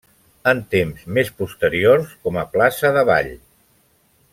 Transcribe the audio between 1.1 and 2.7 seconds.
més posteriors com a